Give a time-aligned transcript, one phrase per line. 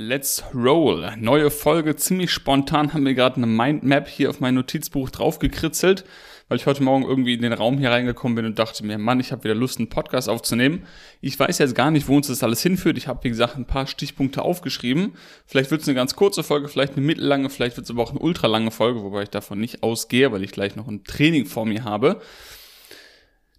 [0.00, 1.12] Let's roll.
[1.18, 6.04] Neue Folge, ziemlich spontan haben wir gerade eine Mindmap hier auf mein Notizbuch draufgekritzelt,
[6.46, 9.18] weil ich heute Morgen irgendwie in den Raum hier reingekommen bin und dachte mir, Mann,
[9.18, 10.86] ich habe wieder Lust, einen Podcast aufzunehmen.
[11.20, 12.96] Ich weiß jetzt gar nicht, wo uns das alles hinführt.
[12.96, 15.14] Ich habe, wie gesagt, ein paar Stichpunkte aufgeschrieben.
[15.46, 18.10] Vielleicht wird es eine ganz kurze Folge, vielleicht eine mittellange, vielleicht wird es aber auch
[18.10, 21.66] eine ultralange Folge, wobei ich davon nicht ausgehe, weil ich gleich noch ein Training vor
[21.66, 22.20] mir habe.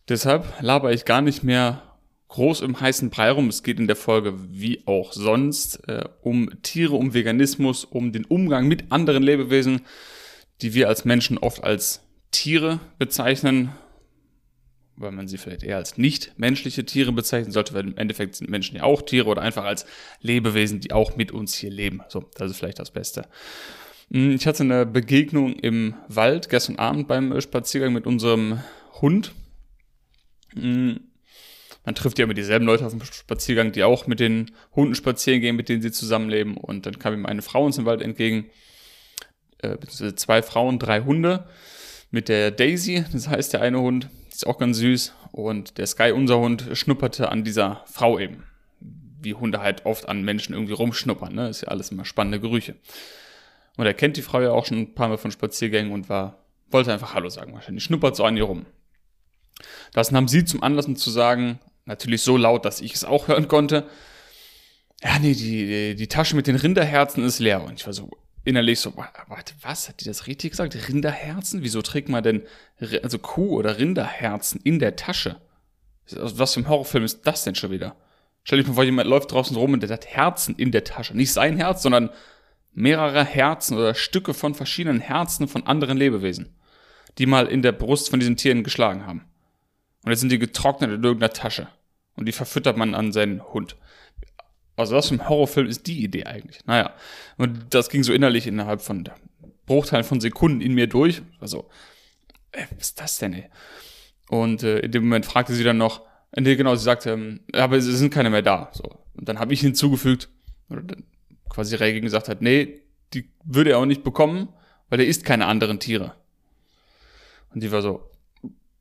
[0.07, 1.88] Deshalb laber ich gar nicht mehr
[2.29, 3.49] groß im heißen Brei rum.
[3.49, 8.25] Es geht in der Folge wie auch sonst äh, um Tiere, um Veganismus, um den
[8.25, 9.81] Umgang mit anderen Lebewesen,
[10.61, 12.01] die wir als Menschen oft als
[12.31, 13.71] Tiere bezeichnen,
[14.95, 18.49] weil man sie vielleicht eher als nicht menschliche Tiere bezeichnen sollte, weil im Endeffekt sind
[18.49, 19.85] Menschen ja auch Tiere oder einfach als
[20.21, 22.01] Lebewesen, die auch mit uns hier leben.
[22.09, 23.27] So, das ist vielleicht das Beste.
[24.11, 28.59] Hm, ich hatte eine Begegnung im Wald gestern Abend beim Spaziergang mit unserem
[29.01, 29.31] Hund.
[31.85, 35.41] Man trifft ja immer dieselben Leute auf dem Spaziergang, die auch mit den Hunden spazieren
[35.41, 36.57] gehen, mit denen sie zusammenleben.
[36.57, 38.45] Und dann kam ihm eine Frau uns im Wald entgegen,
[39.59, 39.77] äh,
[40.15, 41.47] zwei Frauen, drei Hunde,
[42.11, 45.13] mit der Daisy, das heißt der eine Hund, ist auch ganz süß.
[45.31, 48.43] Und der Sky, unser Hund, schnupperte an dieser Frau eben.
[49.21, 51.49] Wie Hunde halt oft an Menschen irgendwie rumschnuppern, ne?
[51.49, 52.75] Ist ja alles immer spannende Gerüche.
[53.77, 56.43] Und er kennt die Frau ja auch schon ein paar Mal von Spaziergängen und war,
[56.71, 57.83] wollte einfach Hallo sagen wahrscheinlich.
[57.83, 58.65] Schnuppert so an ihr rum.
[59.93, 61.59] Das nahm sie zum Anlass, um zu sagen,
[61.89, 63.89] Natürlich so laut, dass ich es auch hören konnte.
[65.01, 67.63] Ja, nee, die, die Tasche mit den Rinderherzen ist leer.
[67.63, 68.11] Und ich war so
[68.43, 69.89] innerlich so, warte, was?
[69.89, 70.77] Hat die das richtig gesagt?
[70.87, 71.63] Rinderherzen?
[71.63, 72.43] Wieso trägt man denn
[73.01, 75.37] also Kuh- oder Rinderherzen in der Tasche?
[76.11, 77.95] Was für ein Horrorfilm ist das denn schon wieder?
[78.43, 81.17] Stell dich mal vor, jemand läuft draußen rum und der hat Herzen in der Tasche.
[81.17, 82.11] Nicht sein Herz, sondern
[82.71, 86.55] mehrere Herzen oder Stücke von verschiedenen Herzen von anderen Lebewesen,
[87.17, 89.25] die mal in der Brust von diesen Tieren geschlagen haben.
[90.03, 91.67] Und jetzt sind die getrocknet in irgendeiner Tasche.
[92.19, 93.77] Und die verfüttert man an seinen Hund.
[94.75, 96.65] Also für ein Horrorfilm ist die Idee eigentlich?
[96.65, 96.93] Naja,
[97.37, 99.09] und das ging so innerlich innerhalb von
[99.65, 101.21] Bruchteilen von Sekunden in mir durch.
[101.39, 101.69] Also,
[102.51, 103.45] ey, was ist das denn, ey?
[104.27, 107.39] Und äh, in dem Moment fragte sie dann noch, äh, nee, genau, sie sagte, ähm,
[107.53, 108.69] aber es sind keine mehr da.
[108.73, 108.83] So.
[109.13, 110.27] Und dann habe ich hinzugefügt,
[110.69, 111.05] oder dann
[111.47, 112.81] quasi reagiert gesagt hat, nee,
[113.13, 114.49] die würde er auch nicht bekommen,
[114.89, 116.15] weil er isst keine anderen Tiere.
[117.53, 118.11] Und die war so,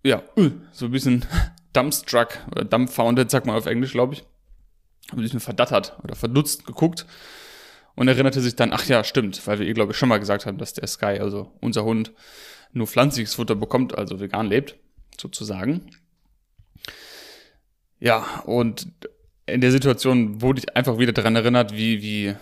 [0.02, 1.24] ja, uh, so ein bisschen
[1.78, 4.24] dumbstruck oder dumbfounded, sagt man auf Englisch, glaube ich.
[5.12, 7.06] Ein bisschen verdattert oder verdutzt geguckt
[7.94, 10.44] und erinnerte sich dann, ach ja, stimmt, weil wir ihr, glaube ich, schon mal gesagt
[10.44, 12.12] haben, dass der Sky, also unser Hund,
[12.72, 14.76] nur pflanzliches Futter bekommt, also vegan lebt,
[15.18, 15.90] sozusagen.
[17.98, 18.88] Ja, und
[19.46, 22.34] in der Situation wurde ich einfach wieder daran erinnert, wie, wie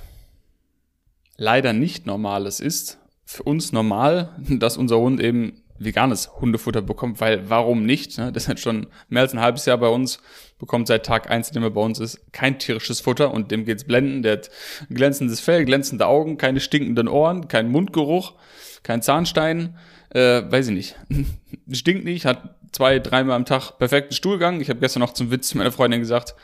[1.37, 7.21] leider nicht normal es ist, für uns normal, dass unser Hund eben veganes Hundefutter bekommt,
[7.21, 8.19] weil warum nicht?
[8.19, 8.33] Ne?
[8.33, 10.21] Das ist jetzt schon mehr als ein halbes Jahr bei uns,
[10.59, 13.85] bekommt seit Tag eins, dem er bei uns ist, kein tierisches Futter und dem geht's
[13.85, 14.23] blenden.
[14.23, 14.51] Der hat
[14.91, 18.35] glänzendes Fell, glänzende Augen, keine stinkenden Ohren, kein Mundgeruch,
[18.83, 19.77] kein Zahnstein,
[20.11, 20.97] äh, weiß ich nicht.
[21.73, 24.61] Stinkt nicht, hat zwei, dreimal am Tag perfekten Stuhlgang.
[24.61, 26.35] Ich habe gestern noch zum Witz meiner Freundin gesagt,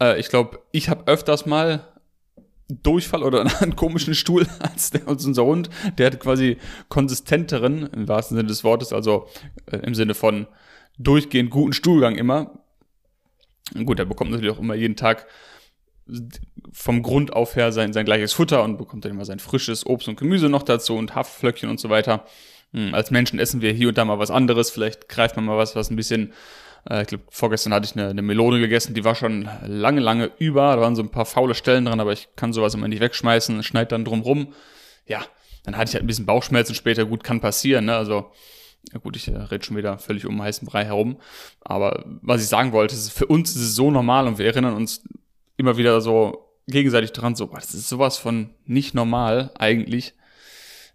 [0.00, 1.91] äh, ich glaube, ich habe öfters mal
[2.82, 5.70] Durchfall oder einen komischen Stuhl als, der, unser Hund.
[5.98, 9.28] Der hat quasi konsistenteren, im wahrsten Sinne des Wortes, also
[9.66, 10.46] äh, im Sinne von
[10.98, 12.58] durchgehend guten Stuhlgang immer.
[13.84, 15.26] Gut, er bekommt natürlich auch immer jeden Tag
[16.72, 20.08] vom Grund auf her sein, sein gleiches Futter und bekommt dann immer sein frisches Obst
[20.08, 22.26] und Gemüse noch dazu und Haftflöckchen und so weiter.
[22.72, 24.70] Hm, als Menschen essen wir hier und da mal was anderes.
[24.70, 26.32] Vielleicht greift man mal was, was ein bisschen
[26.88, 30.30] äh, ich glaube, vorgestern hatte ich eine, eine Melone gegessen, die war schon lange, lange
[30.38, 30.76] über.
[30.76, 33.62] Da waren so ein paar faule Stellen dran, aber ich kann sowas immer nicht wegschmeißen,
[33.62, 34.52] schneid dann drum rum.
[35.06, 35.24] Ja,
[35.64, 37.04] dann hatte ich halt ein bisschen Bauchschmerzen später.
[37.04, 37.96] Gut, kann passieren, ne?
[37.96, 38.32] Also,
[38.92, 41.18] ja gut, ich äh, rede schon wieder völlig um heißen Brei herum.
[41.60, 44.74] Aber was ich sagen wollte, ist, für uns ist es so normal und wir erinnern
[44.74, 45.04] uns
[45.56, 50.14] immer wieder so gegenseitig dran, so, boah, das ist sowas von nicht normal eigentlich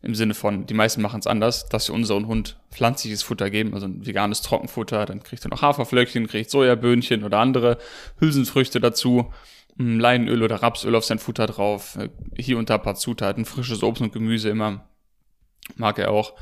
[0.02, 3.74] im Sinne von, die meisten machen es anders, dass wir unseren Hund pflanzliches Futter geben,
[3.74, 7.78] also ein veganes Trockenfutter, dann kriegt er noch Haferflöckchen, kriegt Sojaböhnchen oder andere
[8.20, 9.34] Hülsenfrüchte dazu,
[9.78, 13.46] hm, Leinöl oder Rapsöl auf sein Futter drauf, äh, hier und da ein paar Zutaten,
[13.46, 14.88] frisches Obst und Gemüse immer,
[15.76, 16.34] mag er auch.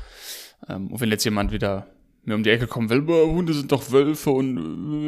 [0.68, 1.86] Ähm, und wenn jetzt jemand wieder
[2.24, 4.58] mir um die Ecke kommen will, Hunde sind doch Wölfe und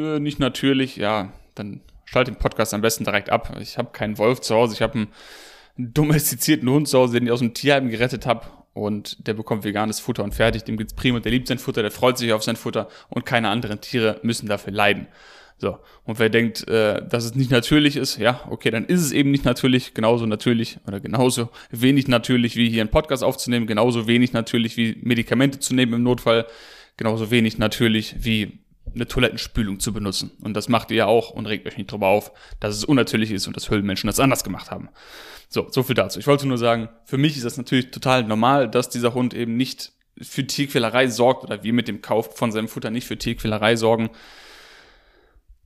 [0.01, 3.55] äh, nicht natürlich, ja, dann schalt den Podcast am besten direkt ab.
[3.61, 5.07] Ich habe keinen Wolf zu Hause, ich habe einen
[5.79, 8.45] domestizierten Hund zu Hause, den ich aus dem Tierheim gerettet habe.
[8.73, 10.63] Und der bekommt veganes Futter und fertig.
[10.63, 13.49] Dem geht's prima, der liebt sein Futter, der freut sich auf sein Futter und keine
[13.49, 15.07] anderen Tiere müssen dafür leiden.
[15.57, 19.11] So, und wer denkt, äh, dass es nicht natürlich ist, ja, okay, dann ist es
[19.11, 24.07] eben nicht natürlich, genauso natürlich oder genauso wenig natürlich wie hier einen Podcast aufzunehmen, genauso
[24.07, 26.45] wenig natürlich wie Medikamente zu nehmen im Notfall,
[26.95, 28.59] genauso wenig natürlich wie
[28.93, 30.31] eine Toilettenspülung zu benutzen.
[30.41, 33.31] Und das macht ihr ja auch und regt euch nicht drüber auf, dass es unnatürlich
[33.31, 34.89] ist und dass Höhlenmenschen das anders gemacht haben.
[35.49, 36.19] So, so viel dazu.
[36.19, 39.57] Ich wollte nur sagen, für mich ist das natürlich total normal, dass dieser Hund eben
[39.57, 43.75] nicht für Tierquälerei sorgt oder wir mit dem Kauf von seinem Futter nicht für Tierquälerei
[43.75, 44.09] sorgen.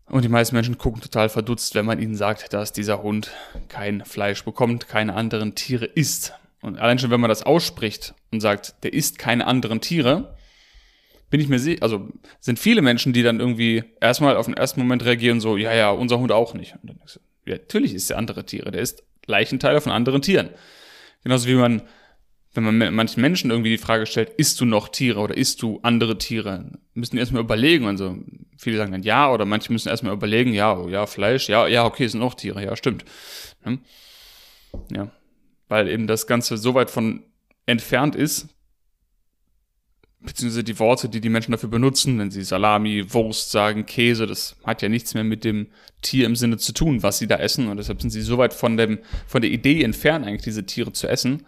[0.06, 3.32] Und die meisten Menschen gucken total verdutzt, wenn man ihnen sagt, dass dieser Hund
[3.68, 6.34] kein Fleisch bekommt, keine anderen Tiere isst.
[6.62, 10.33] Und allein schon, wenn man das ausspricht und sagt, der isst keine anderen Tiere,
[11.34, 12.10] bin ich mir sicher, also
[12.40, 15.90] sind viele Menschen, die dann irgendwie erstmal auf den ersten Moment reagieren, so, ja, ja,
[15.90, 16.76] unser Hund auch nicht.
[16.76, 20.22] Und dann denkst du, ja, natürlich ist der andere Tiere, der isst Leichenteile von anderen
[20.22, 20.50] Tieren.
[21.24, 21.82] Genauso wie man,
[22.54, 25.80] wenn man manchen Menschen irgendwie die Frage stellt, isst du noch Tiere oder isst du
[25.82, 27.88] andere Tiere, müssen die erstmal überlegen.
[27.88, 28.16] Also
[28.56, 32.06] viele sagen dann ja oder manche müssen erstmal überlegen, ja, ja, Fleisch, ja, ja, okay,
[32.06, 33.06] sind auch Tiere, ja, stimmt.
[33.64, 33.80] Hm?
[34.96, 35.10] Ja,
[35.68, 37.24] weil eben das Ganze so weit von
[37.66, 38.53] entfernt ist,
[40.26, 44.56] beziehungsweise die Worte, die die Menschen dafür benutzen, wenn sie Salami, Wurst sagen, Käse, das
[44.64, 45.68] hat ja nichts mehr mit dem
[46.02, 47.68] Tier im Sinne zu tun, was sie da essen.
[47.68, 50.94] Und deshalb sind sie so weit von, dem, von der Idee entfernt, eigentlich diese Tiere
[50.94, 51.46] zu essen,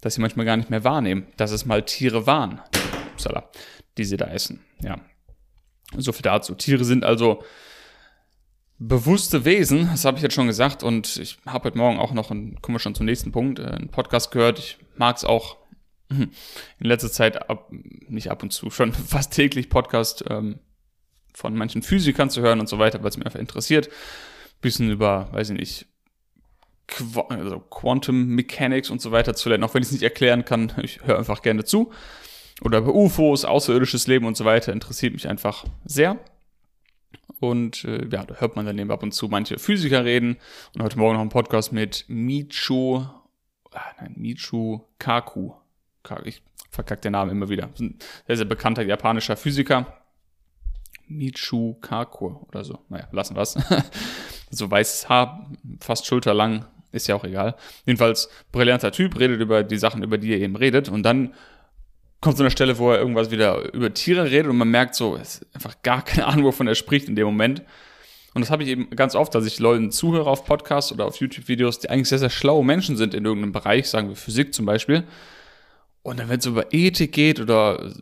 [0.00, 2.60] dass sie manchmal gar nicht mehr wahrnehmen, dass es mal Tiere waren,
[3.98, 4.60] die sie da essen.
[4.82, 5.00] Ja.
[5.96, 6.54] So viel dazu.
[6.54, 7.42] Tiere sind also
[8.78, 10.82] bewusste Wesen, das habe ich jetzt schon gesagt.
[10.82, 13.64] Und ich habe heute Morgen auch noch, einen, kommen wir schon zum nächsten Punkt, äh,
[13.64, 14.58] einen Podcast gehört.
[14.58, 15.59] Ich mag es auch
[16.10, 20.58] in letzter Zeit ab, nicht ab und zu, schon fast täglich Podcast ähm,
[21.32, 23.88] von manchen Physikern zu hören und so weiter, weil es mir einfach interessiert.
[24.60, 25.86] Bisschen über, weiß ich nicht,
[26.88, 30.44] Qu also Quantum Mechanics und so weiter zu lernen, auch wenn ich es nicht erklären
[30.44, 30.72] kann.
[30.82, 31.92] Ich höre einfach gerne zu.
[32.62, 36.18] Oder über UFOs, außerirdisches Leben und so weiter, interessiert mich einfach sehr.
[37.38, 40.36] Und äh, ja, da hört man dann eben ab und zu manche Physiker reden.
[40.74, 43.08] Und heute Morgen noch ein Podcast mit Micho,
[43.70, 45.52] ah, nein, Michu Kaku
[46.24, 47.68] ich verkacke den Namen immer wieder.
[47.78, 50.00] Ein sehr, sehr bekannter japanischer Physiker.
[51.06, 52.78] Michu Kaku oder so.
[52.88, 53.58] Naja, lassen wir es.
[54.50, 55.50] so weißes Haar,
[55.80, 57.56] fast schulterlang, ist ja auch egal.
[57.84, 60.88] Jedenfalls brillanter Typ, redet über die Sachen, über die er eben redet.
[60.88, 61.34] Und dann
[62.20, 65.16] kommt so eine Stelle, wo er irgendwas wieder über Tiere redet und man merkt so,
[65.16, 67.62] es ist einfach gar keine Ahnung, wovon er spricht in dem Moment.
[68.34, 71.16] Und das habe ich eben ganz oft, dass ich Leuten zuhöre auf Podcasts oder auf
[71.16, 74.66] YouTube-Videos, die eigentlich sehr, sehr schlaue Menschen sind in irgendeinem Bereich, sagen wir Physik zum
[74.66, 75.04] Beispiel.
[76.02, 77.92] Und dann, wenn es über Ethik geht oder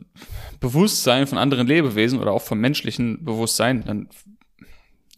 [0.61, 4.09] Bewusstsein von anderen Lebewesen oder auch vom menschlichen Bewusstsein, dann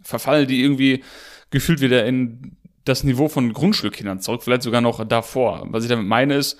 [0.02, 1.04] verfallen die irgendwie
[1.50, 5.66] gefühlt wieder in das Niveau von Grundschulkindern zurück, vielleicht sogar noch davor.
[5.70, 6.58] Was ich damit meine ist,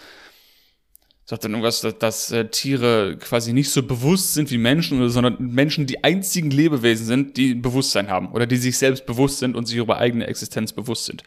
[1.24, 5.36] sagt dann irgendwas, dass, dass äh, Tiere quasi nicht so bewusst sind wie Menschen, sondern
[5.38, 9.54] Menschen die einzigen Lebewesen sind, die ein Bewusstsein haben oder die sich selbst bewusst sind
[9.56, 11.22] und sich über eigene Existenz bewusst sind.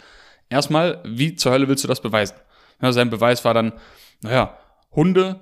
[0.49, 2.35] Erstmal, wie zur Hölle willst du das beweisen?
[2.81, 3.73] Ja, sein Beweis war dann,
[4.21, 4.57] naja,
[4.95, 5.39] Hunde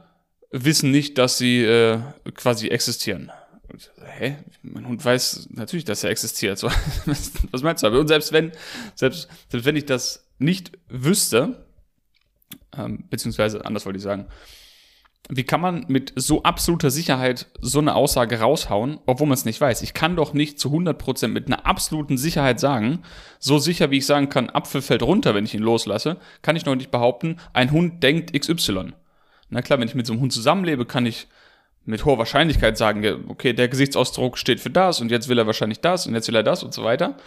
[0.52, 2.00] wissen nicht, dass sie äh,
[2.36, 3.32] quasi existieren.
[4.04, 4.38] Hä?
[4.64, 6.58] Mein Hund weiß natürlich, dass er existiert.
[6.58, 6.68] So,
[7.52, 7.88] was meinst du?
[7.88, 8.52] Und selbst wenn,
[8.96, 11.66] selbst, selbst wenn ich das nicht wüsste,
[12.78, 14.28] ähm, beziehungsweise anders wollte ich sagen,
[15.30, 19.62] wie kann man mit so absoluter Sicherheit so eine Aussage raushauen, obwohl man es nicht
[19.62, 19.82] weiß?
[19.82, 23.04] Ich kann doch nicht zu 100% mit einer absoluten Sicherheit sagen,
[23.40, 26.66] so sicher wie ich sagen kann, Apfel fällt runter, wenn ich ihn loslasse, kann ich
[26.66, 28.94] noch nicht behaupten, ein Hund denkt XY.
[29.52, 31.28] Na klar, wenn ich mit so einem Hund zusammenlebe, kann ich
[31.86, 35.82] mit hoher Wahrscheinlichkeit sagen, okay, der Gesichtsausdruck steht für das und jetzt will er wahrscheinlich
[35.82, 37.18] das und jetzt will er das und so weiter.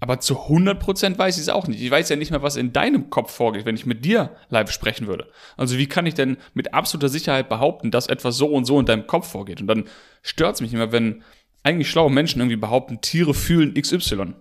[0.00, 1.80] Aber zu 100% weiß ich es auch nicht.
[1.80, 4.72] Ich weiß ja nicht mehr, was in deinem Kopf vorgeht, wenn ich mit dir live
[4.72, 5.28] sprechen würde.
[5.56, 8.86] Also wie kann ich denn mit absoluter Sicherheit behaupten, dass etwas so und so in
[8.86, 9.60] deinem Kopf vorgeht?
[9.60, 9.84] Und dann
[10.22, 11.22] stört es mich immer, wenn
[11.62, 14.34] eigentlich schlaue Menschen irgendwie behaupten, Tiere fühlen XY.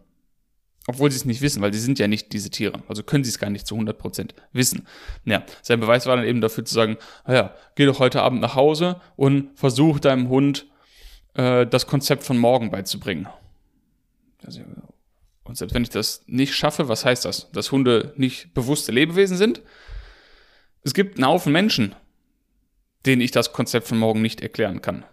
[0.87, 2.81] Obwohl sie es nicht wissen, weil sie sind ja nicht diese Tiere.
[2.87, 4.87] Also können sie es gar nicht zu 100% wissen.
[5.25, 8.55] Ja, sein Beweis war dann eben dafür zu sagen, naja, geh doch heute Abend nach
[8.55, 10.65] Hause und versuch deinem Hund
[11.35, 13.27] äh, das Konzept von morgen beizubringen.
[14.43, 14.61] Also,
[15.43, 17.51] und selbst wenn ich das nicht schaffe, was heißt das?
[17.51, 19.61] Dass Hunde nicht bewusste Lebewesen sind?
[20.83, 21.95] Es gibt einen Haufen Menschen,
[23.05, 25.05] denen ich das Konzept von morgen nicht erklären kann.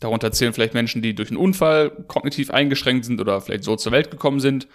[0.00, 3.92] Darunter zählen vielleicht Menschen, die durch einen Unfall kognitiv eingeschränkt sind oder vielleicht so zur
[3.92, 4.68] Welt gekommen sind.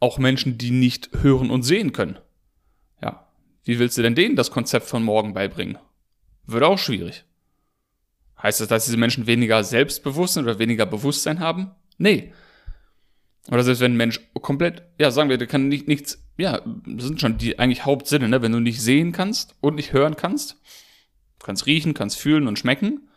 [0.00, 2.18] Auch Menschen, die nicht hören und sehen können.
[3.02, 3.28] Ja,
[3.64, 5.78] wie willst du denn denen das Konzept von morgen beibringen?
[6.46, 7.24] Wird auch schwierig.
[8.42, 11.70] Heißt das, dass diese Menschen weniger Selbstbewusstsein oder weniger Bewusstsein haben?
[11.96, 12.32] Nee.
[13.48, 17.06] Oder selbst wenn ein Mensch komplett, ja, sagen wir, der kann nicht, nichts, ja, das
[17.06, 18.42] sind schon die eigentlich Hauptsinne, ne?
[18.42, 20.60] Wenn du nicht sehen kannst und nicht hören kannst,
[21.42, 23.08] kannst riechen, kannst fühlen und schmecken,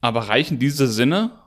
[0.00, 1.38] aber reichen diese Sinne,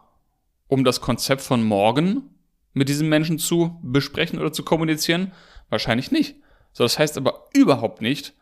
[0.67, 2.29] um das Konzept von morgen
[2.73, 5.31] mit diesem Menschen zu besprechen oder zu kommunizieren?
[5.69, 6.35] Wahrscheinlich nicht.
[6.71, 8.33] So, das heißt aber überhaupt nicht,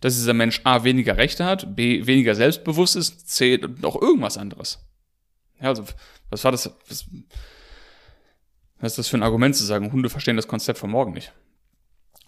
[0.00, 4.84] dass dieser Mensch A weniger Rechte hat, B weniger selbstbewusst ist, C noch irgendwas anderes.
[5.60, 5.84] Ja, also,
[6.28, 6.70] was war das?
[6.88, 7.06] Was,
[8.78, 11.32] was ist das für ein Argument zu sagen, Hunde verstehen das Konzept von morgen nicht?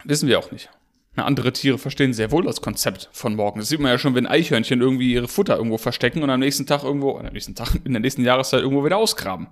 [0.03, 0.69] Wissen wir auch nicht.
[1.15, 3.59] Andere Tiere verstehen sehr wohl das Konzept von morgen.
[3.59, 6.65] Das sieht man ja schon, wenn Eichhörnchen irgendwie ihre Futter irgendwo verstecken und am nächsten
[6.65, 9.47] Tag irgendwo, am nächsten Tag, in der nächsten Jahreszeit irgendwo wieder ausgraben.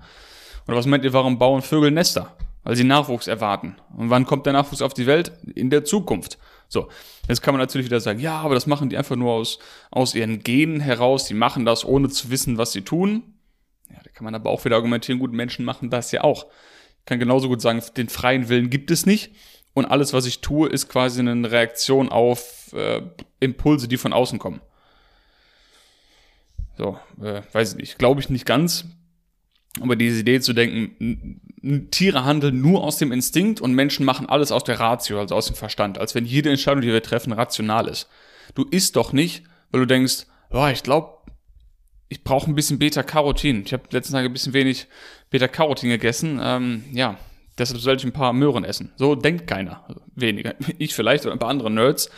[0.67, 2.35] Oder was meint ihr, warum bauen Vögel Nester?
[2.63, 3.75] Weil sie Nachwuchs erwarten.
[3.95, 5.31] Und wann kommt der Nachwuchs auf die Welt?
[5.55, 6.37] In der Zukunft.
[6.67, 6.89] So,
[7.29, 9.59] jetzt kann man natürlich wieder sagen, ja, aber das machen die einfach nur aus,
[9.89, 11.25] aus ihren Genen heraus.
[11.25, 13.23] Die machen das, ohne zu wissen, was sie tun.
[13.89, 16.47] Ja, da kann man aber auch wieder argumentieren, gut, Menschen machen das ja auch.
[16.99, 19.33] Ich kann genauso gut sagen, den freien Willen gibt es nicht.
[19.77, 23.03] Und alles, was ich tue, ist quasi eine Reaktion auf äh,
[23.39, 24.59] Impulse, die von außen kommen.
[26.79, 27.99] So, äh, weiß ich nicht.
[27.99, 28.85] Glaube ich nicht ganz.
[29.79, 34.51] Aber diese Idee zu denken, Tiere handeln nur aus dem Instinkt und Menschen machen alles
[34.51, 37.87] aus der Ratio, also aus dem Verstand, als wenn jede Entscheidung, die wir treffen, rational
[37.87, 38.09] ist.
[38.55, 41.19] Du isst doch nicht, weil du denkst, oh, ich glaube,
[42.09, 43.61] ich brauche ein bisschen Beta-Carotin.
[43.63, 44.87] Ich habe letzten Tage ein bisschen wenig
[45.29, 46.39] Beta-Carotin gegessen.
[46.41, 47.19] Ähm, ja,
[47.57, 48.91] deshalb sollte ich ein paar Möhren essen.
[48.97, 49.83] So denkt keiner.
[49.87, 50.55] Also weniger.
[50.77, 52.09] Ich vielleicht oder ein paar andere Nerds.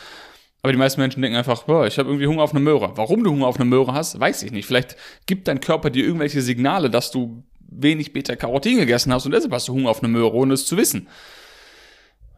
[0.62, 2.92] Aber die meisten Menschen denken einfach, boah, ich habe irgendwie Hunger auf eine Möhre.
[2.96, 4.66] Warum du Hunger auf eine Möhre hast, weiß ich nicht.
[4.66, 9.54] Vielleicht gibt dein Körper dir irgendwelche Signale, dass du wenig Beta-Carotin gegessen hast und deshalb
[9.54, 11.08] hast du Hunger auf eine Möhre, ohne es zu wissen.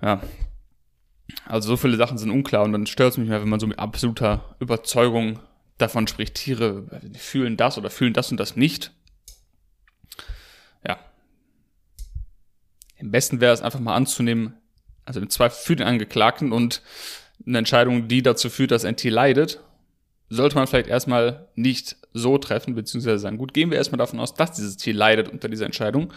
[0.01, 0.21] Ja.
[1.45, 3.67] Also so viele Sachen sind unklar und dann stört es mich mehr, wenn man so
[3.67, 5.39] mit absoluter Überzeugung
[5.77, 6.85] davon spricht, Tiere
[7.17, 8.91] fühlen das oder fühlen das und das nicht.
[13.01, 14.53] Im besten wäre es einfach mal anzunehmen,
[15.05, 16.83] also im Zweifel für den Angeklagten und
[17.45, 19.59] eine Entscheidung, die dazu führt, dass Tier leidet,
[20.29, 24.35] sollte man vielleicht erstmal nicht so treffen, beziehungsweise sagen, gut, gehen wir erstmal davon aus,
[24.35, 26.13] dass dieses Tier leidet unter dieser Entscheidung.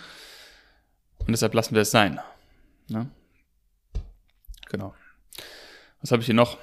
[1.19, 2.21] Und deshalb lassen wir es sein.
[2.89, 3.09] Ne?
[4.69, 4.95] Genau.
[6.03, 6.59] Was habe ich hier noch?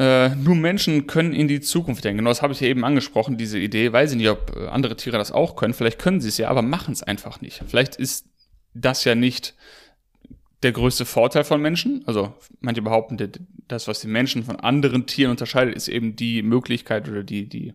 [0.00, 2.18] Äh, nur Menschen können in die Zukunft denken.
[2.18, 3.92] Genau das habe ich ja eben angesprochen, diese Idee.
[3.92, 5.74] Weiß ich nicht, ob äh, andere Tiere das auch können.
[5.74, 7.62] Vielleicht können sie es ja, aber machen es einfach nicht.
[7.68, 8.24] Vielleicht ist
[8.72, 9.54] das ja nicht
[10.62, 12.02] der größte Vorteil von Menschen.
[12.06, 13.18] Also manche behaupten,
[13.68, 17.74] das, was die Menschen von anderen Tieren unterscheidet, ist eben die Möglichkeit oder die, die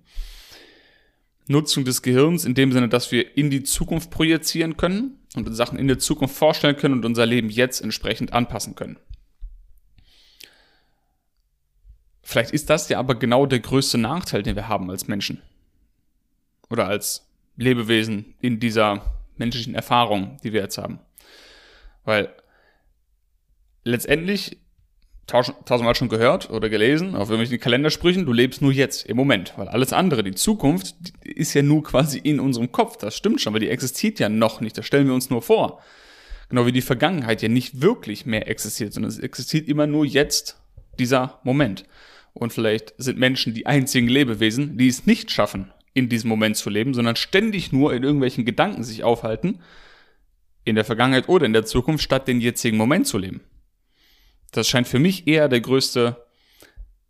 [1.47, 5.77] Nutzung des Gehirns in dem Sinne, dass wir in die Zukunft projizieren können und Sachen
[5.77, 8.97] in der Zukunft vorstellen können und unser Leben jetzt entsprechend anpassen können.
[12.27, 15.43] Vielleicht ist das ja aber genau der größte Nachteil, den wir haben als Menschen.
[16.71, 20.99] Oder als Lebewesen in dieser menschlichen Erfahrung, die wir jetzt haben.
[22.03, 22.33] Weil
[23.83, 24.57] letztendlich
[25.27, 29.67] tausendmal schon gehört oder gelesen auf irgendwelchen Kalendersprüchen, du lebst nur jetzt, im Moment, weil
[29.67, 33.53] alles andere, die Zukunft, die ist ja nur quasi in unserem Kopf, das stimmt schon,
[33.53, 35.79] weil die existiert ja noch nicht, das stellen wir uns nur vor.
[36.49, 40.59] Genau wie die Vergangenheit ja nicht wirklich mehr existiert, sondern es existiert immer nur jetzt,
[40.97, 41.85] dieser Moment.
[42.35, 46.69] Und vielleicht sind Menschen die einzigen Lebewesen, die es nicht schaffen, in diesem Moment zu
[46.69, 49.61] leben, sondern ständig nur in irgendwelchen Gedanken sich aufhalten,
[50.65, 53.39] in der Vergangenheit oder in der Zukunft, statt den jetzigen Moment zu leben.
[54.51, 56.25] Das scheint für mich eher der größte,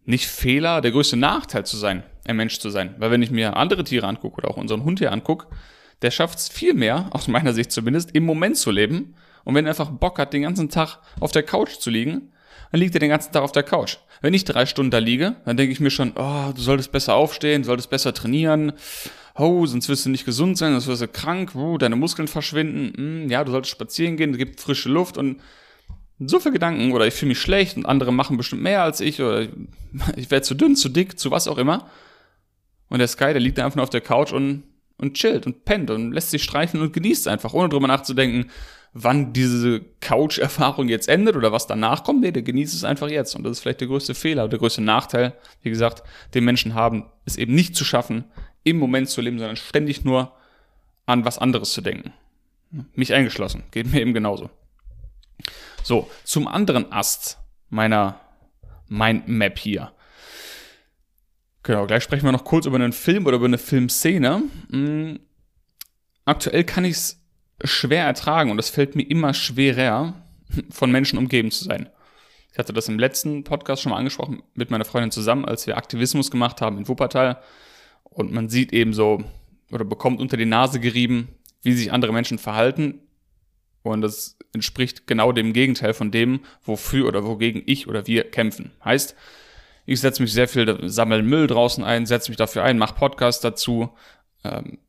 [0.03, 2.93] nicht Fehler, der größte Nachteil zu sein, ein Mensch zu sein.
[2.99, 5.47] Weil wenn ich mir andere Tiere angucke oder auch unseren Hund hier angucke,
[6.03, 9.15] der schafft es viel mehr, aus meiner Sicht zumindest, im Moment zu leben.
[9.43, 12.31] Und wenn er einfach Bock hat, den ganzen Tag auf der Couch zu liegen,
[12.71, 13.97] dann liegt er den ganzen Tag auf der Couch.
[14.21, 17.15] Wenn ich drei Stunden da liege, dann denke ich mir schon, oh, du solltest besser
[17.15, 18.73] aufstehen, solltest besser trainieren.
[19.35, 22.93] Oh, sonst wirst du nicht gesund sein, sonst wirst du krank, oh, deine Muskeln verschwinden.
[22.95, 25.41] Hm, ja, du solltest spazieren gehen, es gibt frische Luft und
[26.19, 29.21] so viele Gedanken oder ich fühle mich schlecht und andere machen bestimmt mehr als ich
[29.21, 29.47] oder
[30.15, 31.89] ich werde zu dünn, zu dick, zu was auch immer.
[32.89, 34.63] Und der Sky, der liegt einfach nur auf der Couch und,
[34.97, 38.49] und chillt und pennt und lässt sich streichen und genießt einfach, ohne drüber nachzudenken,
[38.93, 42.21] wann diese Couch-Erfahrung jetzt endet oder was danach kommt.
[42.21, 43.35] Nee, der genießt es einfach jetzt.
[43.35, 47.05] Und das ist vielleicht der größte Fehler, der größte Nachteil, wie gesagt, den Menschen haben,
[47.25, 48.23] es eben nicht zu schaffen,
[48.63, 50.31] im Moment zu leben, sondern ständig nur
[51.05, 52.13] an was anderes zu denken.
[52.93, 53.63] Mich eingeschlossen.
[53.71, 54.49] Geht mir eben genauso.
[55.83, 57.37] So, zum anderen Ast
[57.69, 58.19] meiner
[58.87, 59.91] Mindmap hier.
[61.65, 64.43] Genau, gleich sprechen wir noch kurz über einen Film oder über eine Filmszene.
[64.71, 65.19] Hm,
[66.23, 67.21] aktuell kann ich es
[67.63, 70.13] schwer ertragen und es fällt mir immer schwerer,
[70.69, 71.89] von Menschen umgeben zu sein.
[72.51, 75.75] Ich hatte das im letzten Podcast schon mal angesprochen mit meiner Freundin zusammen, als wir
[75.75, 77.41] Aktivismus gemacht haben in Wuppertal.
[78.03, 79.23] Und man sieht eben so
[79.71, 81.29] oder bekommt unter die Nase gerieben,
[81.63, 82.99] wie sich andere Menschen verhalten
[83.81, 88.71] und das entspricht genau dem Gegenteil von dem, wofür oder wogegen ich oder wir kämpfen.
[88.83, 89.15] Heißt,
[89.85, 93.41] ich setze mich sehr viel, sammle Müll draußen ein, setze mich dafür ein, mache Podcasts
[93.41, 93.89] dazu,
[94.43, 94.79] ähm,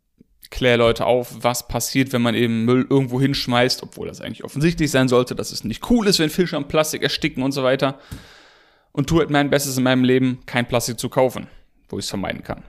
[0.50, 4.90] kläre Leute auf, was passiert, wenn man eben Müll irgendwo hinschmeißt, obwohl das eigentlich offensichtlich
[4.90, 7.98] sein sollte, dass es nicht cool ist, wenn Fische am Plastik ersticken und so weiter.
[8.92, 11.48] Und tue halt mein Bestes in meinem Leben, kein Plastik zu kaufen,
[11.88, 12.62] wo ich es vermeiden kann.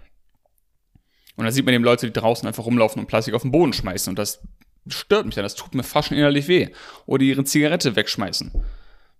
[1.37, 3.71] Und da sieht man eben Leute, die draußen einfach rumlaufen und Plastik auf den Boden
[3.71, 4.09] schmeißen.
[4.11, 4.41] Und das
[4.87, 6.69] stört mich dann, das tut mir fast schon innerlich weh.
[7.05, 8.51] Oder ihre Zigarette wegschmeißen.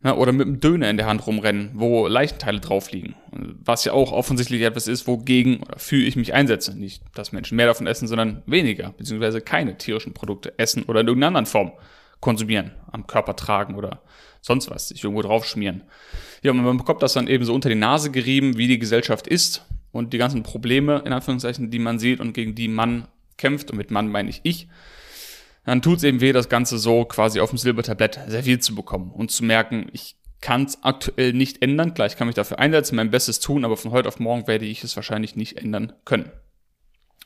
[0.03, 3.15] Oder mit einem Döner in der Hand rumrennen, wo Leichenteile drauf liegen.
[3.31, 6.77] Was ja auch offensichtlich etwas ist, wogegen oder für ich mich einsetze.
[6.77, 11.07] Nicht, dass Menschen mehr davon essen, sondern weniger, beziehungsweise keine tierischen Produkte essen oder in
[11.07, 11.71] irgendeiner anderen Form
[12.19, 14.01] konsumieren, am Körper tragen oder
[14.41, 15.83] sonst was, sich irgendwo drauf schmieren.
[16.43, 19.27] Ja, und man bekommt das dann eben so unter die Nase gerieben, wie die Gesellschaft
[19.27, 23.71] ist und die ganzen Probleme, in Anführungszeichen, die man sieht und gegen die man kämpft,
[23.71, 24.67] und mit Mann meine ich ich,
[25.67, 29.11] dann tut es eben weh, das Ganze so quasi auf dem Silbertablett serviert zu bekommen
[29.11, 31.93] und zu merken, ich kann es aktuell nicht ändern.
[31.93, 34.63] Klar, ich kann mich dafür einsetzen, mein Bestes tun, aber von heute auf morgen werde
[34.63, 36.31] ich es wahrscheinlich nicht ändern können.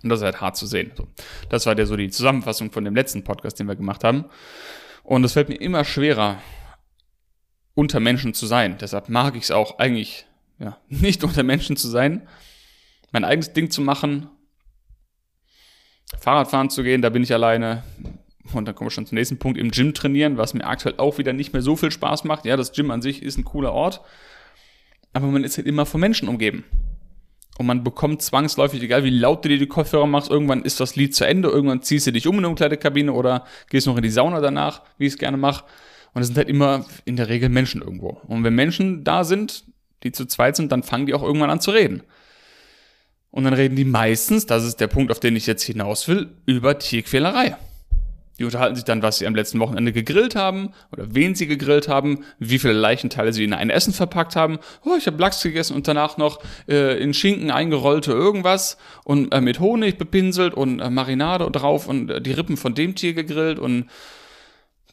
[0.02, 0.92] Und das ist halt hart zu sehen.
[0.98, 1.08] So,
[1.50, 4.26] das war ja so die Zusammenfassung von dem letzten Podcast, den wir gemacht haben.
[5.04, 6.42] Und es fällt mir immer schwerer,
[7.76, 8.80] unter Menschen zu sein.
[8.82, 10.26] Deshalb mag ich es auch eigentlich,
[10.58, 12.28] ja, nicht unter Menschen zu sein,
[13.12, 14.30] mein eigenes Ding zu machen,
[16.20, 17.84] Fahrradfahren zu gehen, da bin ich alleine.
[18.54, 21.18] Und dann kommen wir schon zum nächsten Punkt, im Gym trainieren, was mir aktuell auch
[21.18, 22.46] wieder nicht mehr so viel Spaß macht.
[22.46, 24.02] Ja, das Gym an sich ist ein cooler Ort,
[25.14, 26.64] aber man ist halt immer von Menschen umgeben.
[27.58, 30.96] Und man bekommt zwangsläufig, egal wie laut du dir die Kopfhörer machst, irgendwann ist das
[30.96, 34.04] Lied zu Ende, irgendwann ziehst du dich um in eine Umkleidekabine oder gehst noch in
[34.04, 35.66] die Sauna danach, wie ich es gerne mache.
[36.14, 38.20] Und es sind halt immer in der Regel Menschen irgendwo.
[38.28, 39.66] Und wenn Menschen da sind,
[40.04, 42.04] die zu zweit sind, dann fangen die auch irgendwann an zu reden.
[43.30, 46.30] Und dann reden die meistens, das ist der Punkt, auf den ich jetzt hinaus will,
[46.46, 47.56] über Tierquälerei.
[48.42, 51.88] Die unterhalten sich dann, was sie am letzten Wochenende gegrillt haben oder wen sie gegrillt
[51.88, 54.58] haben, wie viele Leichenteile sie in ein Essen verpackt haben.
[54.84, 59.42] Oh, ich habe Lachs gegessen und danach noch äh, in Schinken eingerollte irgendwas und äh,
[59.42, 63.60] mit Honig bepinselt und äh, Marinade drauf und äh, die Rippen von dem Tier gegrillt
[63.60, 63.92] und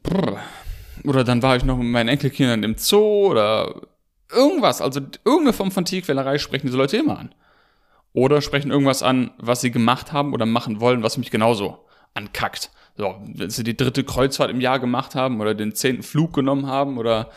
[0.03, 0.37] brr.
[1.05, 3.81] oder dann war ich noch mit meinen Enkelkindern im Zoo oder
[4.31, 4.83] irgendwas.
[4.83, 7.35] Also irgendeine Form von Tierquälerei sprechen diese Leute immer an.
[8.13, 11.79] Oder sprechen irgendwas an, was sie gemacht haben oder machen wollen, was mich genauso
[12.13, 12.71] ankackt.
[12.99, 16.67] So, wenn sie die dritte Kreuzfahrt im Jahr gemacht haben oder den zehnten Flug genommen
[16.67, 17.31] haben oder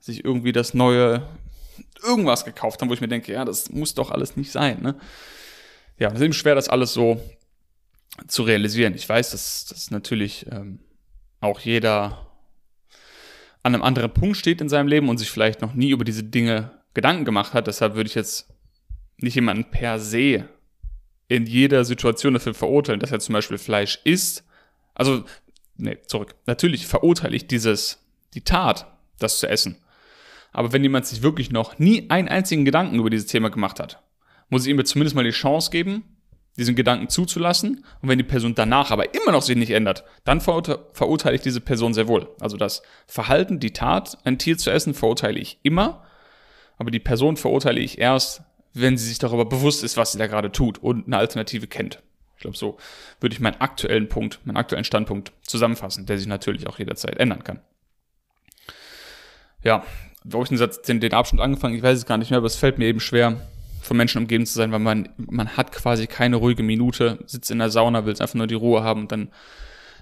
[0.00, 1.22] sich irgendwie das neue
[2.02, 4.82] irgendwas gekauft haben, wo ich mir denke, ja, das muss doch alles nicht sein.
[4.82, 4.96] Ne?
[5.96, 7.22] Ja, es ist eben schwer, das alles so
[8.26, 8.96] zu realisieren.
[8.96, 10.80] Ich weiß, dass, dass natürlich ähm,
[11.40, 12.26] auch jeder
[13.62, 16.24] an einem anderen Punkt steht in seinem Leben und sich vielleicht noch nie über diese
[16.24, 17.68] Dinge Gedanken gemacht hat.
[17.68, 18.48] Deshalb würde ich jetzt
[19.18, 20.48] nicht jemanden per se
[21.28, 24.44] in jeder Situation dafür verurteilen, dass er zum Beispiel Fleisch isst.
[25.00, 25.24] Also,
[25.76, 26.34] nee, zurück.
[26.46, 28.86] Natürlich verurteile ich dieses, die Tat,
[29.18, 29.78] das zu essen.
[30.52, 34.02] Aber wenn jemand sich wirklich noch nie einen einzigen Gedanken über dieses Thema gemacht hat,
[34.50, 36.04] muss ich ihm zumindest mal die Chance geben,
[36.58, 37.84] diesen Gedanken zuzulassen.
[38.02, 41.62] Und wenn die Person danach aber immer noch sich nicht ändert, dann verurteile ich diese
[41.62, 42.28] Person sehr wohl.
[42.40, 46.04] Also das Verhalten, die Tat, ein Tier zu essen, verurteile ich immer.
[46.76, 48.42] Aber die Person verurteile ich erst,
[48.74, 52.02] wenn sie sich darüber bewusst ist, was sie da gerade tut und eine Alternative kennt.
[52.40, 52.78] Ich glaube, so
[53.20, 57.44] würde ich meinen aktuellen Punkt, meinen aktuellen Standpunkt zusammenfassen, der sich natürlich auch jederzeit ändern
[57.44, 57.60] kann.
[59.62, 59.84] Ja,
[60.24, 62.46] wo ich den, Satz, den, den Abschnitt angefangen, ich weiß es gar nicht mehr, aber
[62.46, 63.46] es fällt mir eben schwer,
[63.82, 67.58] von Menschen umgeben zu sein, weil man, man hat quasi keine ruhige Minute, sitzt in
[67.58, 69.28] der Sauna, will einfach nur die Ruhe haben und dann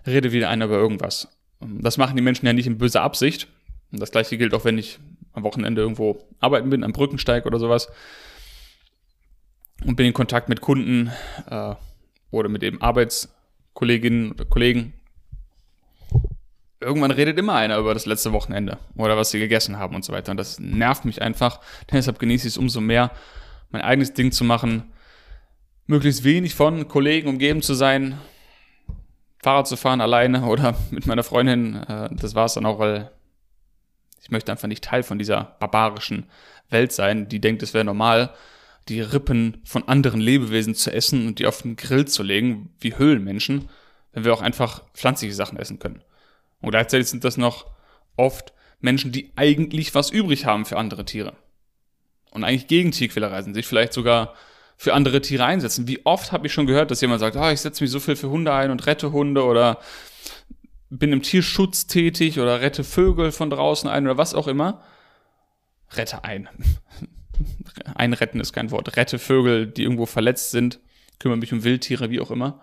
[0.06, 1.26] redet wieder einer über irgendwas.
[1.58, 3.48] Das machen die Menschen ja nicht in böser Absicht.
[3.90, 5.00] Und das gleiche gilt auch, wenn ich
[5.32, 7.88] am Wochenende irgendwo arbeiten bin, am Brückensteig oder sowas
[9.84, 11.10] und bin in Kontakt mit Kunden
[11.50, 11.74] äh,
[12.30, 14.94] oder mit eben Arbeitskolleginnen oder Kollegen.
[16.80, 20.12] Irgendwann redet immer einer über das letzte Wochenende oder was sie gegessen haben und so
[20.12, 20.30] weiter.
[20.30, 21.60] Und das nervt mich einfach.
[21.92, 23.10] Deshalb genieße ich es umso mehr,
[23.70, 24.84] mein eigenes Ding zu machen,
[25.86, 28.18] möglichst wenig von Kollegen umgeben zu sein,
[29.42, 31.76] Fahrrad zu fahren alleine oder mit meiner Freundin.
[31.76, 33.10] Äh, das war es dann auch, weil
[34.20, 36.26] ich möchte einfach nicht Teil von dieser barbarischen
[36.70, 38.34] Welt sein, die denkt, es wäre normal,
[38.88, 42.96] die Rippen von anderen Lebewesen zu essen und die auf den Grill zu legen, wie
[42.96, 43.68] Höhlenmenschen,
[44.12, 46.02] wenn wir auch einfach pflanzliche Sachen essen können.
[46.60, 47.66] Und gleichzeitig sind das noch
[48.16, 51.34] oft Menschen, die eigentlich was übrig haben für andere Tiere.
[52.30, 54.34] Und eigentlich gegen Tierquälerei sind, sich vielleicht sogar
[54.76, 55.88] für andere Tiere einsetzen.
[55.88, 58.16] Wie oft habe ich schon gehört, dass jemand sagt, oh, ich setze mich so viel
[58.16, 59.78] für Hunde ein und rette Hunde oder
[60.90, 64.82] bin im Tierschutz tätig oder rette Vögel von draußen ein oder was auch immer.
[65.90, 66.48] Rette ein
[67.94, 70.80] einretten ist kein Wort, rette Vögel, die irgendwo verletzt sind,
[71.18, 72.60] kümmere mich um Wildtiere, wie auch immer.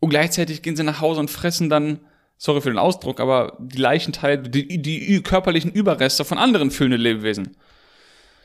[0.00, 2.00] Und gleichzeitig gehen sie nach Hause und fressen dann,
[2.36, 7.56] sorry für den Ausdruck, aber die Leichenteile, die, die körperlichen Überreste von anderen fühlenden Lebewesen.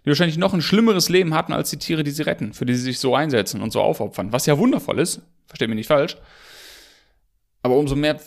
[0.06, 2.74] Die wahrscheinlich noch ein schlimmeres Leben hatten als die Tiere, die sie retten, für die
[2.76, 4.32] sie sich so einsetzen und so aufopfern.
[4.32, 6.16] Was ja wundervoll ist, versteht mich nicht falsch.
[7.62, 8.18] Aber umso mehr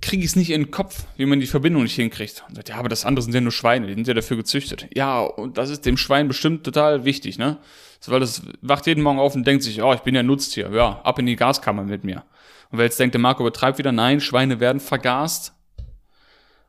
[0.00, 2.44] kriege ich es nicht in den Kopf, wie man die Verbindung nicht hinkriegt.
[2.48, 4.86] Und sagt, ja, aber das andere sind ja nur Schweine, die sind ja dafür gezüchtet.
[4.94, 7.58] Ja, und das ist dem Schwein bestimmt total wichtig, ne?
[8.00, 10.70] So, weil das wacht jeden Morgen auf und denkt sich, oh, ich bin ja Nutztier,
[10.72, 12.22] ja, ab in die Gaskammer mit mir.
[12.70, 15.52] Und wer jetzt denkt, der Marco übertreibt wieder, nein, Schweine werden vergast,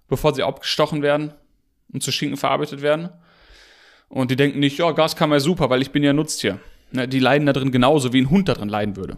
[0.08, 1.34] bevor sie abgestochen werden
[1.94, 3.10] und zu Schinken verarbeitet werden.
[4.08, 6.60] Und die denken nicht, ja, Gaskammer ist super, weil ich bin ja Nutztier.
[6.92, 9.18] Ne, die leiden da drin genauso, wie ein Hund da drin leiden würde.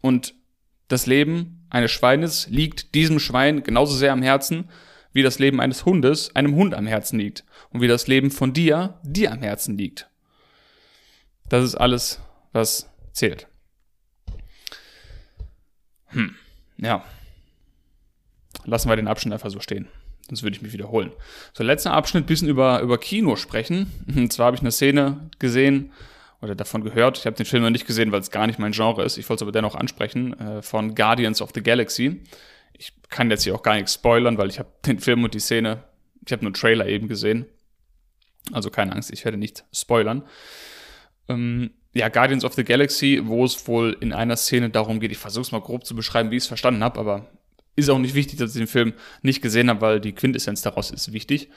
[0.00, 0.34] Und
[0.88, 4.68] das Leben eines Schweines liegt diesem Schwein genauso sehr am Herzen,
[5.12, 7.44] wie das Leben eines Hundes einem Hund am Herzen liegt.
[7.70, 10.08] Und wie das Leben von dir dir am Herzen liegt.
[11.48, 12.20] Das ist alles,
[12.52, 13.46] was zählt.
[16.08, 16.34] Hm,
[16.78, 17.04] ja.
[18.64, 19.88] Lassen wir den Abschnitt einfach so stehen.
[20.28, 21.12] Sonst würde ich mich wiederholen.
[21.52, 23.92] So, letzter Abschnitt, bisschen über, über Kino sprechen.
[24.16, 25.92] Und zwar habe ich eine Szene gesehen
[26.42, 27.18] oder davon gehört.
[27.18, 29.16] Ich habe den Film noch nicht gesehen, weil es gar nicht mein Genre ist.
[29.16, 30.38] Ich wollte es aber dennoch ansprechen.
[30.38, 32.22] Äh, von Guardians of the Galaxy.
[32.78, 35.40] Ich kann jetzt hier auch gar nichts spoilern, weil ich habe den Film und die
[35.40, 35.84] Szene,
[36.24, 37.46] ich habe nur Trailer eben gesehen.
[38.52, 40.22] Also keine Angst, ich werde nicht spoilern.
[41.28, 45.18] Ähm, ja, Guardians of the Galaxy, wo es wohl in einer Szene darum geht, ich
[45.18, 47.26] versuche es mal grob zu beschreiben, wie ich es verstanden habe, aber
[47.74, 50.90] ist auch nicht wichtig, dass ich den Film nicht gesehen habe, weil die Quintessenz daraus
[50.90, 51.50] ist wichtig.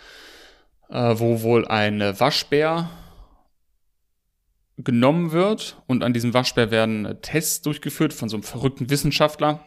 [0.89, 2.89] Äh, wo wohl ein Waschbär
[4.83, 9.65] genommen wird und an diesem Waschbär werden Tests durchgeführt von so einem verrückten Wissenschaftler.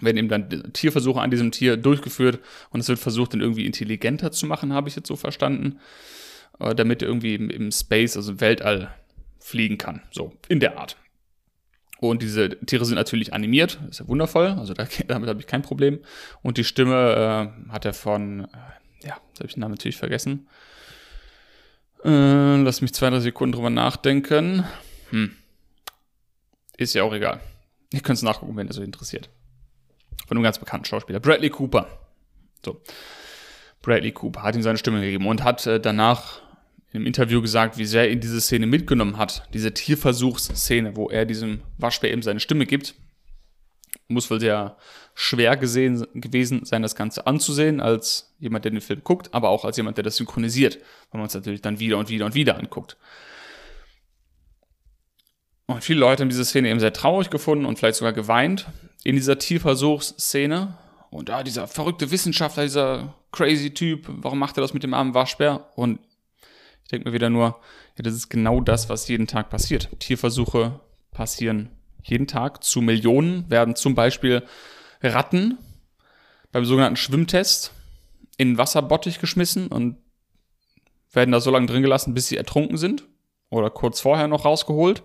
[0.00, 4.30] Werden eben dann Tierversuche an diesem Tier durchgeführt und es wird versucht, ihn irgendwie intelligenter
[4.30, 5.80] zu machen, habe ich jetzt so verstanden,
[6.60, 8.94] äh, damit er irgendwie im Space, also im Weltall,
[9.38, 10.02] fliegen kann.
[10.10, 10.96] So, in der Art.
[12.00, 15.62] Und diese Tiere sind natürlich animiert, ist ja wundervoll, also da, damit habe ich kein
[15.62, 16.00] Problem.
[16.42, 19.96] Und die Stimme äh, hat er von, äh, ja, jetzt habe ich den Namen natürlich
[19.96, 20.48] vergessen.
[22.04, 24.64] Äh, lass mich zwei, drei Sekunden drüber nachdenken.
[25.10, 25.32] Hm.
[26.76, 27.40] Ist ja auch egal.
[27.92, 29.30] Ihr könnt es nachgucken, wenn ihr so interessiert.
[30.26, 31.20] Von einem ganz bekannten Schauspieler.
[31.20, 31.86] Bradley Cooper.
[32.64, 32.80] So.
[33.82, 36.42] Bradley Cooper hat ihm seine Stimme gegeben und hat äh, danach
[36.92, 39.48] im Interview gesagt, wie sehr ihn diese Szene mitgenommen hat.
[39.52, 42.94] Diese Tierversuchsszene, wo er diesem Waschbär eben seine Stimme gibt.
[44.08, 44.76] Muss wohl sehr
[45.14, 49.64] schwer gesehen, gewesen sein, das Ganze anzusehen, als jemand, der den Film guckt, aber auch
[49.64, 50.78] als jemand, der das synchronisiert,
[51.10, 52.96] weil man es natürlich dann wieder und wieder und wieder anguckt.
[55.66, 58.66] Und viele Leute haben diese Szene eben sehr traurig gefunden und vielleicht sogar geweint
[59.04, 60.78] in dieser Tierversuchsszene.
[61.10, 64.94] Und da ah, dieser verrückte Wissenschaftler, dieser crazy Typ, warum macht er das mit dem
[64.94, 65.68] armen Waschbär?
[65.76, 66.00] Und
[66.84, 67.60] ich denke mir wieder nur,
[67.96, 69.88] ja, das ist genau das, was jeden Tag passiert.
[69.98, 71.70] Tierversuche passieren
[72.10, 72.64] jeden Tag.
[72.64, 74.42] Zu Millionen werden zum Beispiel
[75.02, 75.58] Ratten
[76.52, 77.72] beim sogenannten Schwimmtest
[78.36, 79.96] in Wasserbottich geschmissen und
[81.12, 83.04] werden da so lange drin gelassen, bis sie ertrunken sind
[83.50, 85.02] oder kurz vorher noch rausgeholt.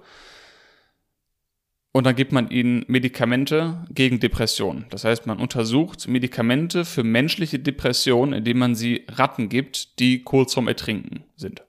[1.92, 4.88] Und dann gibt man ihnen Medikamente gegen Depressionen.
[4.90, 10.56] Das heißt, man untersucht Medikamente für menschliche Depressionen, indem man sie Ratten gibt, die kurz
[10.56, 11.64] vorm Ertrinken sind.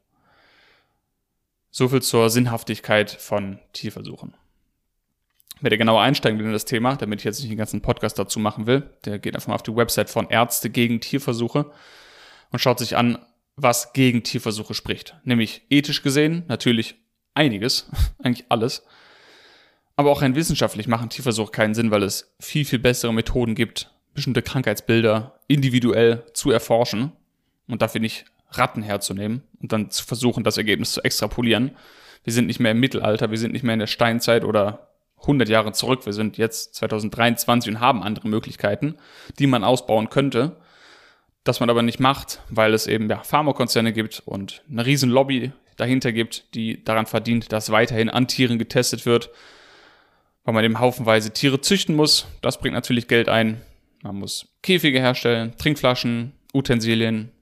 [1.70, 4.34] So viel zur Sinnhaftigkeit von Tierversuchen.
[5.64, 8.18] Wer der genauer einsteigen will in das Thema, damit ich jetzt nicht den ganzen Podcast
[8.18, 11.70] dazu machen will, der geht einfach mal auf die Website von Ärzte gegen Tierversuche
[12.52, 13.16] und schaut sich an,
[13.56, 15.16] was gegen Tierversuche spricht.
[15.24, 16.96] Nämlich ethisch gesehen natürlich
[17.32, 17.88] einiges,
[18.22, 18.84] eigentlich alles.
[19.96, 23.90] Aber auch rein wissenschaftlich machen Tierversuche keinen Sinn, weil es viel, viel bessere Methoden gibt,
[24.12, 27.12] bestimmte Krankheitsbilder individuell zu erforschen
[27.68, 31.70] und dafür nicht Ratten herzunehmen und dann zu versuchen, das Ergebnis zu extrapolieren.
[32.22, 34.90] Wir sind nicht mehr im Mittelalter, wir sind nicht mehr in der Steinzeit oder
[35.24, 36.06] 100 Jahre zurück.
[36.06, 38.96] Wir sind jetzt 2023 und haben andere Möglichkeiten,
[39.38, 40.56] die man ausbauen könnte,
[41.42, 45.52] das man aber nicht macht, weil es eben ja, Pharmakonzerne gibt und eine riesen Lobby
[45.76, 49.30] dahinter gibt, die daran verdient, dass weiterhin an Tieren getestet wird,
[50.44, 52.26] weil man eben haufenweise Tiere züchten muss.
[52.42, 53.60] Das bringt natürlich Geld ein.
[54.02, 57.32] Man muss Käfige herstellen, Trinkflaschen, Utensilien,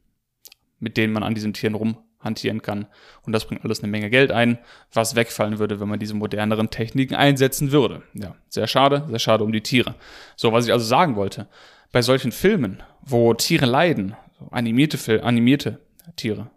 [0.78, 1.74] mit denen man an diesen Tieren
[2.22, 2.86] rumhantieren kann.
[3.22, 4.58] Und das bringt alles eine Menge Geld ein,
[4.92, 8.02] was wegfallen würde, wenn man diese moderneren Techniken einsetzen würde.
[8.14, 9.94] Ja, sehr schade, sehr schade um die Tiere.
[10.36, 11.48] So, was ich also sagen wollte,
[11.90, 14.16] bei solchen Filmen, wo Tiere leiden,
[14.50, 15.80] animierte, animierte
[16.16, 16.50] Tiere,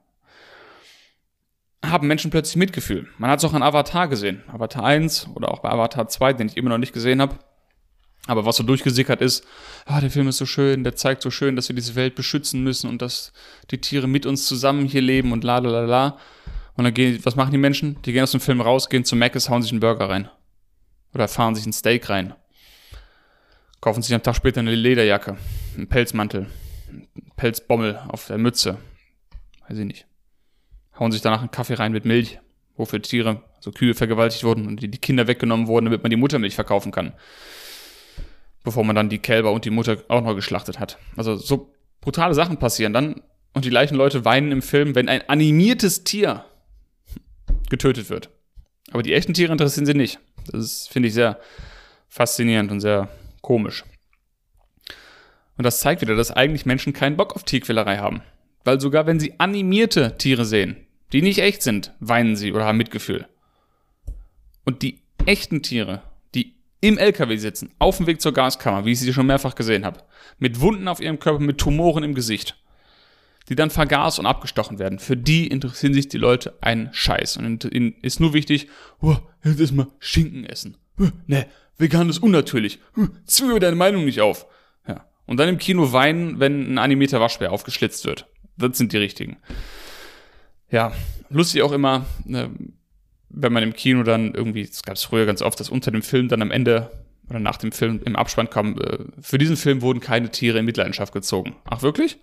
[1.84, 3.08] haben Menschen plötzlich Mitgefühl.
[3.18, 4.44] Man hat es auch an Avatar gesehen.
[4.48, 7.36] Avatar 1 oder auch bei Avatar 2, den ich immer noch nicht gesehen habe.
[8.28, 9.46] Aber was so durchgesickert ist,
[9.86, 12.64] ah, der Film ist so schön, der zeigt so schön, dass wir diese Welt beschützen
[12.64, 13.34] müssen und dass
[13.70, 16.18] die Tiere mit uns zusammen hier leben und la la la la.
[16.76, 18.02] Und dann gehen, was machen die Menschen?
[18.04, 20.30] Die gehen aus dem Film raus, gehen zu Mc's, hauen sich einen Burger rein.
[21.14, 22.34] Oder fahren sich ein Steak rein.
[23.80, 25.38] Kaufen sich einen Tag später eine Lederjacke,
[25.78, 26.48] einen Pelzmantel,
[26.90, 28.80] einen Pelzbommel auf der Mütze.
[29.68, 30.06] Weiß ich nicht.
[31.00, 32.40] Hauen sich danach einen Kaffee rein mit Milch,
[32.76, 36.56] wofür Tiere, so Kühe vergewaltigt wurden und die Kinder weggenommen wurden, damit man die Muttermilch
[36.56, 37.14] verkaufen kann.
[38.66, 40.98] Bevor man dann die Kälber und die Mutter auch noch geschlachtet hat.
[41.16, 43.22] Also so brutale Sachen passieren dann
[43.54, 46.44] und die gleichen Leute weinen im Film, wenn ein animiertes Tier
[47.70, 48.30] getötet wird.
[48.92, 50.20] Aber die echten Tiere interessieren sie nicht.
[50.52, 51.40] Das finde ich sehr
[52.10, 53.10] faszinierend und sehr
[53.42, 53.84] komisch.
[55.58, 58.22] Und das zeigt wieder, dass eigentlich Menschen keinen Bock auf Tierquälerei haben.
[58.64, 60.76] Weil sogar wenn sie animierte Tiere sehen,
[61.14, 63.28] die nicht echt sind, weinen sie oder haben Mitgefühl.
[64.66, 66.02] Und die echten Tiere,
[66.88, 70.02] im LKW sitzen, auf dem Weg zur Gaskammer, wie ich sie schon mehrfach gesehen habe,
[70.38, 72.58] mit Wunden auf ihrem Körper, mit Tumoren im Gesicht,
[73.50, 77.38] die dann vergaß und abgestochen werden, für die interessieren sich die Leute einen Scheiß.
[77.38, 78.70] Und ihnen ist nur wichtig,
[79.02, 80.78] oh, jetzt ist mal Schinken essen.
[81.28, 81.46] Ne,
[81.78, 82.80] vegan ist unnatürlich.
[83.26, 84.46] Zwinge deine Meinung nicht auf.
[84.88, 85.06] Ja.
[85.26, 88.28] Und dann im Kino weinen, wenn ein animierter Waschbär aufgeschlitzt wird.
[88.58, 89.38] Das sind die richtigen.
[90.72, 90.94] Ja,
[91.30, 92.50] lustig auch immer, ne,
[93.36, 96.02] wenn man im Kino dann irgendwie, das gab es früher ganz oft, dass unter dem
[96.02, 96.90] Film dann am Ende
[97.30, 100.66] oder nach dem Film im Abspann kam, äh, für diesen Film wurden keine Tiere in
[100.66, 101.56] Mitleidenschaft gezogen.
[101.66, 102.18] Ach wirklich?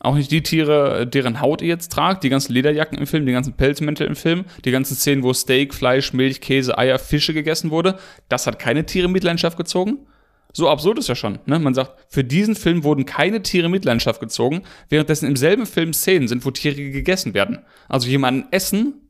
[0.00, 3.32] Auch nicht die Tiere, deren Haut ihr jetzt tragt, die ganzen Lederjacken im Film, die
[3.32, 7.70] ganzen Pelzmäntel im Film, die ganzen Szenen, wo Steak, Fleisch, Milch, Käse, Eier, Fische gegessen
[7.70, 7.98] wurde.
[8.28, 10.06] Das hat keine Tiere in Mitleidenschaft gezogen.
[10.52, 11.38] So absurd ist ja schon.
[11.46, 11.58] Ne?
[11.58, 15.92] Man sagt, für diesen Film wurden keine Tiere in Mitleidenschaft gezogen, währenddessen im selben Film
[15.92, 17.60] Szenen sind, wo Tiere gegessen werden.
[17.88, 19.03] Also jemanden essen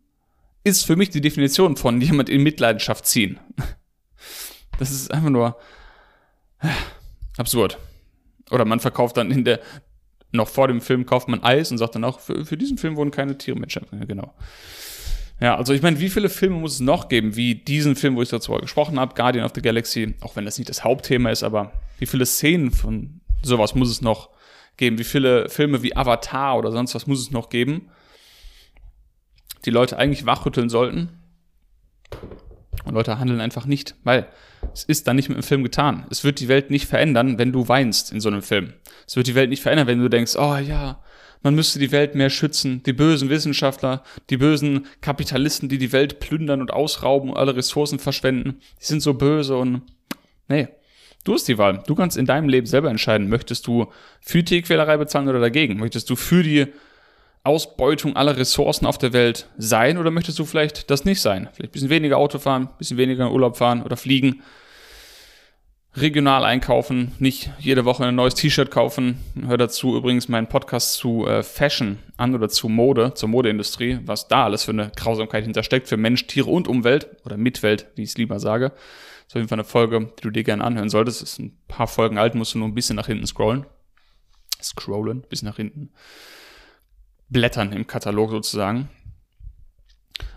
[0.65, 3.39] ist für mich die Definition von jemand in Mitleidenschaft ziehen.
[4.79, 5.57] Das ist einfach nur
[6.61, 6.69] äh,
[7.37, 7.79] absurd.
[8.51, 9.61] Oder man verkauft dann in der,
[10.33, 12.97] noch vor dem Film kauft man Eis und sagt dann auch, für, für diesen Film
[12.97, 14.35] wurden keine Tiere mit ja, genau.
[15.41, 18.23] Ja, also ich meine, wie viele Filme muss es noch geben, wie diesen Film, wo
[18.23, 21.43] ich dazu gesprochen habe, Guardian of the Galaxy, auch wenn das nicht das Hauptthema ist,
[21.43, 24.31] aber wie viele Szenen von sowas muss es noch
[24.77, 24.99] geben?
[24.99, 27.91] Wie viele Filme wie Avatar oder sonst was muss es noch geben,
[29.65, 31.09] die Leute eigentlich wachrütteln sollten?
[32.85, 34.27] Und Leute handeln einfach nicht, weil
[34.73, 36.07] es ist dann nicht mit dem Film getan.
[36.11, 38.75] Es wird die Welt nicht verändern, wenn du weinst in so einem Film.
[39.07, 41.03] Es wird die Welt nicht verändern, wenn du denkst, oh ja,
[41.43, 42.83] man müsste die Welt mehr schützen.
[42.85, 47.99] Die bösen Wissenschaftler, die bösen Kapitalisten, die die Welt plündern und ausrauben und alle Ressourcen
[47.99, 49.83] verschwenden, die sind so böse und
[50.49, 50.69] nee.
[51.23, 51.83] Du hast die Wahl.
[51.87, 55.79] Du kannst in deinem Leben selber entscheiden, möchtest du für Tierquälerei bezahlen oder dagegen?
[55.79, 56.67] Möchtest du für die
[57.45, 61.49] Ausbeutung aller Ressourcen auf der Welt sein oder möchtest du vielleicht das nicht sein?
[61.53, 64.43] Vielleicht ein bisschen weniger Auto fahren, ein bisschen weniger in Urlaub fahren oder fliegen,
[65.95, 69.19] regional einkaufen, nicht jede Woche ein neues T-Shirt kaufen.
[69.47, 74.27] Hör dazu übrigens meinen Podcast zu äh, Fashion an oder zu Mode, zur Modeindustrie, was
[74.27, 78.11] da alles für eine Grausamkeit hintersteckt für Mensch, Tiere und Umwelt oder Mitwelt, wie ich
[78.11, 78.71] es lieber sage.
[78.71, 81.23] Das ist auf jeden Fall eine Folge, die du dir gerne anhören solltest.
[81.23, 83.67] Ist ein paar Folgen alt, musst du nur ein bisschen nach hinten scrollen.
[84.63, 85.91] Scrollen, bis nach hinten
[87.35, 88.89] blättern im Katalog sozusagen.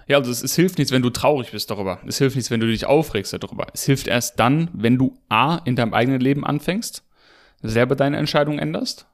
[0.07, 1.99] Ja, also es, es, hilft nichts, wenn du traurig bist darüber.
[2.05, 3.67] Es hilft nichts, wenn du dich aufregst darüber.
[3.73, 7.03] Es hilft erst dann, wenn du A, in deinem eigenen Leben anfängst,
[7.61, 9.05] selber deine Entscheidung änderst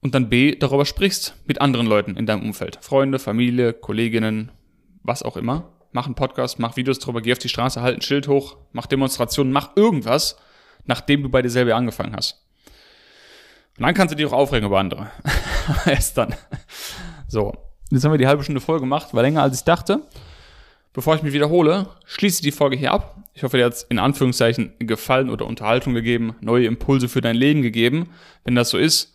[0.00, 2.78] und dann B, darüber sprichst mit anderen Leuten in deinem Umfeld.
[2.80, 4.50] Freunde, Familie, Kolleginnen,
[5.02, 5.72] was auch immer.
[5.92, 8.86] Mach einen Podcast, mach Videos darüber, geh auf die Straße, halt ein Schild hoch, mach
[8.86, 10.36] Demonstrationen, mach irgendwas,
[10.84, 12.44] nachdem du bei dir selber angefangen hast.
[13.78, 15.10] Und dann kannst du dich auch aufregen über andere.
[15.86, 16.34] Erst dann.
[17.28, 17.52] So,
[17.90, 20.00] jetzt haben wir die halbe Stunde voll gemacht, war länger als ich dachte.
[20.92, 23.18] Bevor ich mich wiederhole, schließe die Folge hier ab.
[23.34, 27.36] Ich hoffe, dir hat es in Anführungszeichen gefallen oder Unterhaltung gegeben, neue Impulse für dein
[27.36, 28.08] Leben gegeben.
[28.44, 29.14] Wenn das so ist,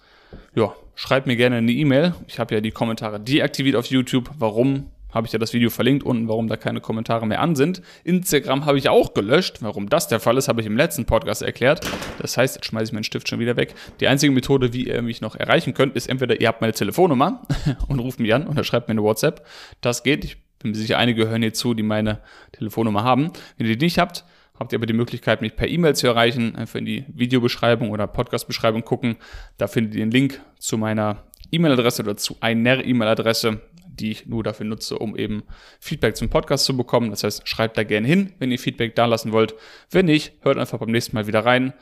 [0.54, 2.14] ja, schreib mir gerne eine E-Mail.
[2.28, 4.30] Ich habe ja die Kommentare deaktiviert auf YouTube.
[4.38, 4.91] Warum?
[5.12, 7.82] Habe ich ja das Video verlinkt unten, warum da keine Kommentare mehr an sind.
[8.04, 9.58] Instagram habe ich auch gelöscht.
[9.62, 11.82] Warum das der Fall ist, habe ich im letzten Podcast erklärt.
[12.20, 13.74] Das heißt, jetzt schmeiße ich meinen Stift schon wieder weg.
[14.00, 17.42] Die einzige Methode, wie ihr mich noch erreichen könnt, ist entweder ihr habt meine Telefonnummer
[17.88, 19.46] und ruft mich an oder schreibt mir eine WhatsApp.
[19.82, 20.24] Das geht.
[20.24, 22.20] Ich bin mir sicher, einige hören hier zu, die meine
[22.52, 23.32] Telefonnummer haben.
[23.58, 24.24] Wenn ihr die nicht habt,
[24.58, 26.56] habt ihr aber die Möglichkeit, mich per E-Mail zu erreichen.
[26.56, 29.18] Einfach in die Videobeschreibung oder Podcast-Beschreibung gucken.
[29.58, 33.60] Da findet ihr den Link zu meiner E-Mail-Adresse oder zu einer E-Mail-Adresse
[33.92, 35.44] die ich nur dafür nutze, um eben
[35.80, 37.10] Feedback zum Podcast zu bekommen.
[37.10, 39.56] Das heißt, schreibt da gerne hin, wenn ihr Feedback da lassen wollt.
[39.90, 41.74] Wenn nicht, hört einfach beim nächsten Mal wieder rein.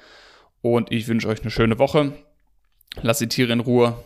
[0.61, 2.13] Und ich wünsche euch eine schöne Woche.
[3.01, 4.03] Lasst die Tiere in Ruhe.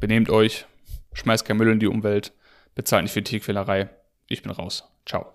[0.00, 0.66] Benehmt euch.
[1.14, 2.32] Schmeißt kein Müll in die Umwelt.
[2.74, 3.88] Bezahlt nicht für Tierquälerei.
[4.28, 4.84] Ich bin raus.
[5.06, 5.32] Ciao.